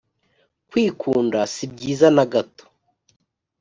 kwikunda 0.69 1.39
sibyiza 1.53 2.07
nagato 2.15 2.63